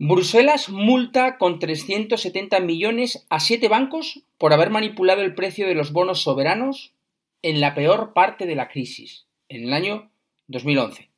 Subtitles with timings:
[0.00, 5.92] Bruselas multa con 370 millones a siete bancos por haber manipulado el precio de los
[5.92, 6.92] bonos soberanos
[7.42, 10.10] en la peor parte de la crisis, en el año
[10.48, 11.10] 2011.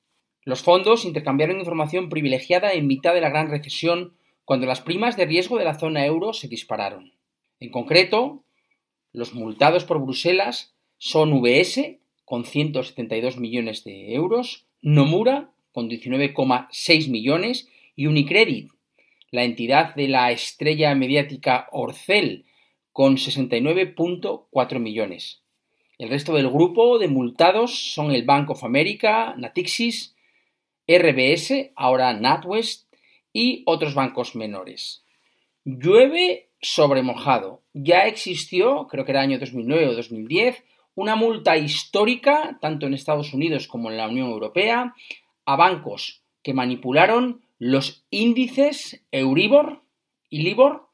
[0.45, 4.13] Los fondos intercambiaron información privilegiada en mitad de la gran recesión
[4.45, 7.15] cuando las primas de riesgo de la zona euro se dispararon.
[7.61, 8.45] En concreto,
[9.11, 11.97] los multados por Bruselas son VS
[12.27, 18.71] con 172 millones de euros, Nomura con 19,6 millones Unicredit,
[19.31, 22.45] la entidad de la estrella mediática Orcel,
[22.93, 25.43] con 69.4 millones.
[25.99, 30.15] El resto del grupo de multados son el Bank of America, Natixis,
[30.87, 32.93] RBS, ahora NatWest
[33.33, 35.05] y otros bancos menores.
[35.65, 37.63] Llueve sobre mojado.
[37.73, 43.35] Ya existió, creo que era año 2009 o 2010, una multa histórica, tanto en Estados
[43.35, 44.95] Unidos como en la Unión Europea,
[45.45, 49.83] a bancos que manipularon los índices Euribor
[50.29, 50.89] y Libor,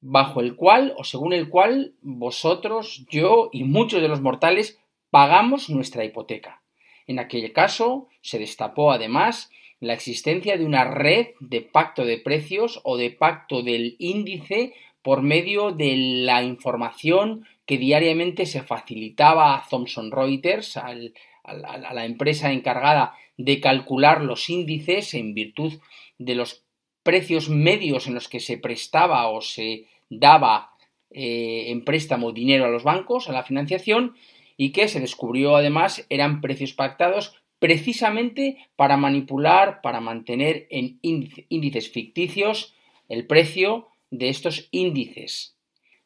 [0.00, 4.78] bajo el cual o según el cual vosotros, yo y muchos de los mortales
[5.10, 6.62] pagamos nuestra hipoteca.
[7.06, 12.80] En aquel caso se destapó además la existencia de una red de pacto de precios
[12.84, 19.64] o de pacto del índice por medio de la información que diariamente se facilitaba a
[19.68, 21.14] Thomson Reuters, al-
[21.50, 25.74] a la empresa encargada de calcular los índices en virtud
[26.18, 26.64] de los
[27.02, 30.72] precios medios en los que se prestaba o se daba
[31.10, 34.14] eh, en préstamo dinero a los bancos, a la financiación,
[34.56, 41.46] y que se descubrió además eran precios pactados precisamente para manipular, para mantener en índice-
[41.48, 42.74] índices ficticios
[43.08, 45.56] el precio de estos índices.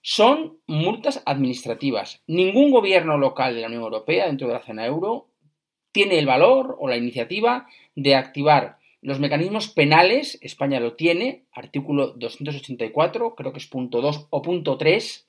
[0.02, 2.22] Son multas administrativas.
[2.26, 5.28] Ningún gobierno local de la Unión Europea dentro de la zona euro
[5.92, 12.12] tiene el valor o la iniciativa de activar los mecanismos penales, España lo tiene, artículo
[12.12, 15.28] 284, creo que es punto 2 o punto 3,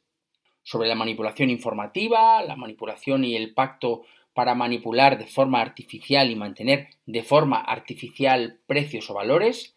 [0.62, 4.04] sobre la manipulación informativa, la manipulación y el pacto
[4.36, 9.76] para manipular de forma artificial y mantener de forma artificial precios o valores,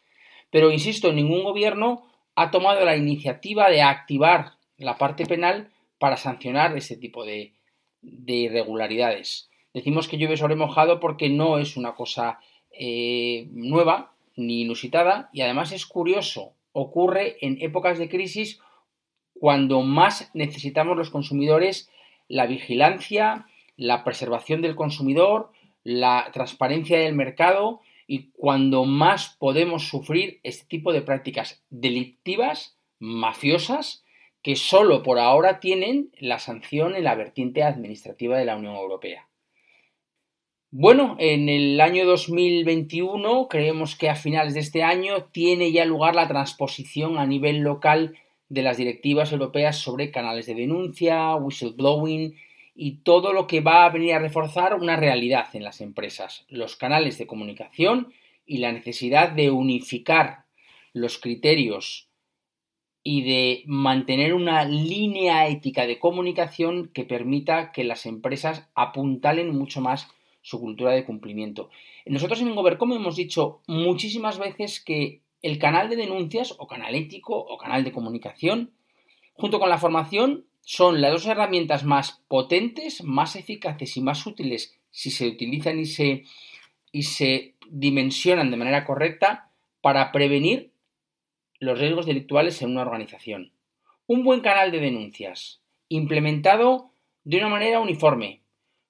[0.51, 6.77] pero insisto, ningún gobierno ha tomado la iniciativa de activar la parte penal para sancionar
[6.77, 7.55] ese tipo de,
[8.03, 9.49] de irregularidades.
[9.77, 15.43] Decimos que llueve sobre mojado porque no es una cosa eh, nueva ni inusitada y
[15.43, 18.59] además es curioso, ocurre en épocas de crisis
[19.39, 21.91] cuando más necesitamos los consumidores
[22.27, 25.51] la vigilancia, la preservación del consumidor,
[25.85, 34.07] la transparencia del mercado y cuando más podemos sufrir este tipo de prácticas delictivas, mafiosas,
[34.41, 39.26] que solo por ahora tienen la sanción en la vertiente administrativa de la Unión Europea.
[40.79, 46.15] Bueno, en el año 2021 creemos que a finales de este año tiene ya lugar
[46.15, 48.19] la transposición a nivel local
[48.51, 52.35] de las directivas europeas sobre canales de denuncia, whistleblowing
[52.75, 56.77] y todo lo que va a venir a reforzar una realidad en las empresas, los
[56.77, 58.13] canales de comunicación
[58.45, 60.45] y la necesidad de unificar
[60.93, 62.11] los criterios
[63.03, 69.81] y de mantener una línea ética de comunicación que permita que las empresas apuntalen mucho
[69.81, 70.09] más
[70.47, 71.71] su cultura de cumplimiento.
[72.05, 77.37] Nosotros en Govercom hemos dicho muchísimas veces que el canal de denuncias o canal ético
[77.37, 78.71] o canal de comunicación,
[79.33, 84.79] junto con la formación, son las dos herramientas más potentes, más eficaces y más útiles
[84.93, 86.23] si se utilizan y se,
[86.93, 89.51] y se dimensionan de manera correcta
[89.81, 90.71] para prevenir
[91.59, 93.51] los riesgos delictuales en una organización.
[94.07, 96.93] Un buen canal de denuncias, implementado
[97.25, 98.43] de una manera uniforme,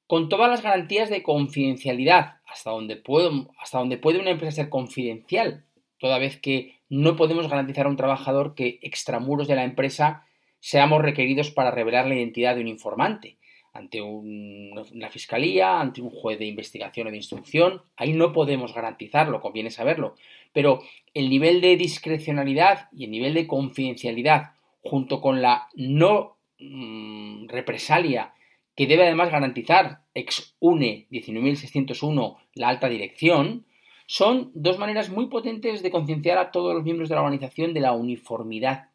[0.06, 5.64] con todas las garantías de confidencialidad, hasta donde, puede una empresa ser confidencial,
[5.98, 10.24] toda vez que no podemos garantizar a un trabajador que extramuros de la empresa
[10.60, 13.36] seamos requeridos para revelar la identidad de un informante
[13.72, 17.82] ante un- una fiscalía, ante un juez de investigación o de instrucción.
[17.96, 20.14] Ahí no podemos garantizarlo, conviene saberlo.
[20.54, 20.80] Pero
[21.12, 28.32] el nivel de discrecionalidad y el nivel de confidencialidad, junto con la no mm, represalia
[28.76, 33.66] que debe además garantizar ex UNE 19601 la alta dirección,
[34.06, 37.80] son dos maneras muy potentes de concienciar a todos los miembros de la organización de
[37.80, 38.90] la uniformidad.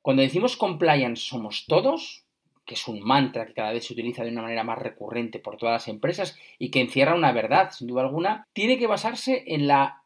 [0.00, 2.24] Cuando decimos compliance somos todos,
[2.64, 5.56] que es un mantra que cada vez se utiliza de una manera más recurrente por
[5.56, 9.66] todas las empresas y que encierra una verdad, sin duda alguna, tiene que basarse en,
[9.66, 10.04] la,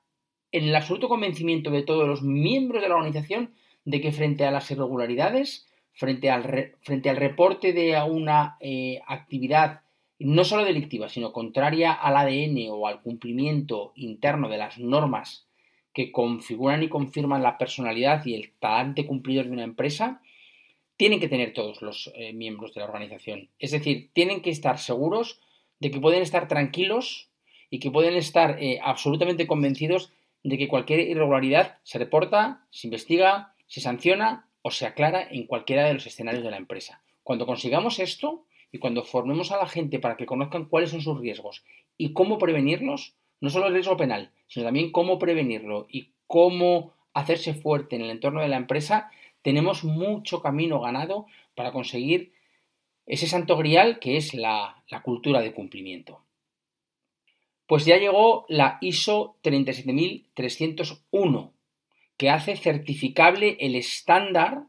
[0.50, 3.54] en el absoluto convencimiento de todos los miembros de la organización
[3.84, 9.80] de que frente a las irregularidades, frente al, frente al reporte de una eh, actividad
[10.18, 15.46] no solo delictiva, sino contraria al ADN o al cumplimiento interno de las normas
[15.92, 20.20] que configuran y confirman la personalidad y el talante cumplidor de una empresa,
[20.96, 23.48] tienen que tener todos los eh, miembros de la organización.
[23.58, 25.40] Es decir, tienen que estar seguros
[25.80, 27.30] de que pueden estar tranquilos
[27.70, 30.12] y que pueden estar eh, absolutamente convencidos
[30.42, 35.84] de que cualquier irregularidad se reporta, se investiga, se sanciona o se aclara en cualquiera
[35.84, 37.02] de los escenarios de la empresa.
[37.22, 41.20] Cuando consigamos esto y cuando formemos a la gente para que conozcan cuáles son sus
[41.20, 41.62] riesgos
[41.98, 43.12] y cómo prevenirlos,
[43.42, 48.10] no solo el riesgo penal, sino también cómo prevenirlo y cómo hacerse fuerte en el
[48.10, 49.10] entorno de la empresa,
[49.42, 52.32] tenemos mucho camino ganado para conseguir
[53.04, 56.22] ese santo grial que es la, cultura de cumplimiento.
[57.66, 61.52] Pues ya llegó la ISO 37301,
[62.16, 64.64] que hace certificable el estándar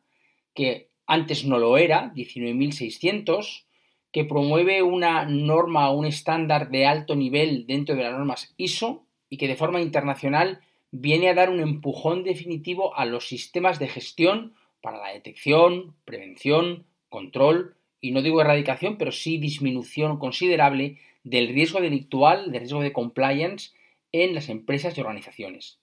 [0.53, 3.65] que antes no lo era, 19600,
[4.11, 9.05] que promueve una norma o un estándar de alto nivel dentro de las normas ISO
[9.29, 10.61] y que de forma internacional
[10.91, 16.85] viene a dar un empujón definitivo a los sistemas de gestión para la detección, prevención,
[17.09, 22.93] control y no digo erradicación, pero sí disminución considerable del riesgo delictual, del riesgo de
[22.93, 23.71] compliance
[24.11, 25.79] en las empresas y organizaciones.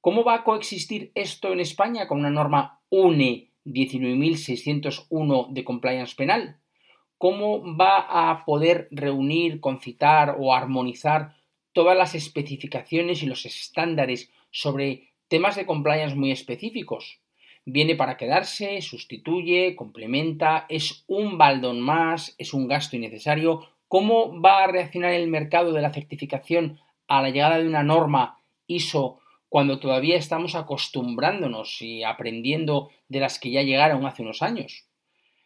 [0.00, 6.56] ¿Cómo va a coexistir esto en España con una norma UNE 19601 de compliance penal?
[7.18, 11.36] ¿Cómo va a poder reunir, concitar o armonizar
[11.74, 17.20] todas las especificaciones y los estándares sobre temas de compliance muy específicos?
[17.66, 23.68] Viene para quedarse, sustituye, complementa, es un baldón más, es un gasto innecesario.
[23.86, 28.40] ¿Cómo va a reaccionar el mercado de la certificación a la llegada de una norma
[28.66, 29.19] ISO
[29.50, 34.86] cuando todavía estamos acostumbrándonos y aprendiendo de las que ya llegaron hace unos años.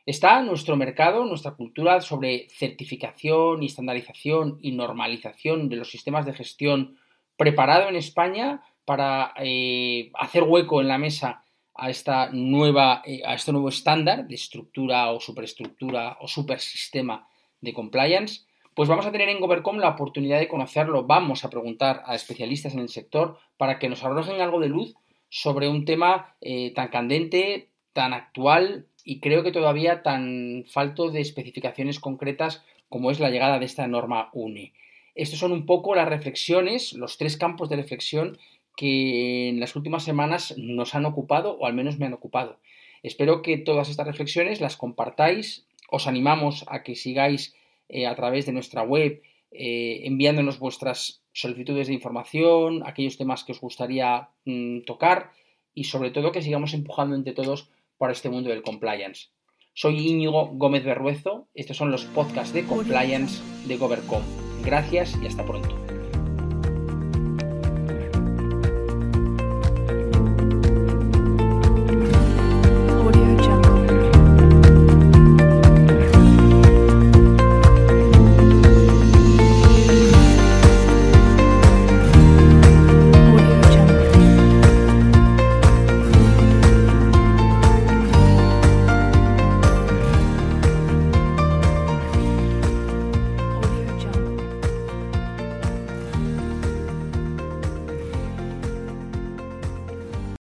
[0.04, 6.34] Está nuestro mercado, nuestra cultura sobre certificación y estandarización y normalización de los sistemas de
[6.34, 6.98] gestión
[7.38, 11.42] preparado en España para eh, hacer hueco en la mesa
[11.74, 17.26] a esta nueva eh, a este nuevo estándar de estructura o superestructura o supersistema
[17.62, 18.42] de compliance
[18.74, 21.04] pues vamos a tener en Govercom la oportunidad de conocerlo.
[21.04, 24.94] Vamos a preguntar a especialistas en el sector para que nos arrojen algo de luz
[25.28, 31.20] sobre un tema eh, tan candente, tan actual y creo que todavía tan falto de
[31.20, 34.72] especificaciones concretas como es la llegada de esta norma UNE.
[35.14, 38.38] Estos son un poco las reflexiones, los tres campos de reflexión
[38.76, 42.58] que en las últimas semanas nos han ocupado o al menos me han ocupado.
[43.04, 45.66] Espero que todas estas reflexiones las compartáis.
[45.88, 47.54] Os animamos a que sigáis
[47.88, 53.52] eh, a través de nuestra web, eh, enviándonos vuestras solicitudes de información, aquellos temas que
[53.52, 55.32] os gustaría mm, tocar
[55.74, 59.28] y sobre todo que sigamos empujando entre todos para este mundo del compliance.
[59.74, 64.22] Soy Íñigo Gómez Berruezo, estos son los podcasts de compliance de Govercom.
[64.64, 65.83] Gracias y hasta pronto.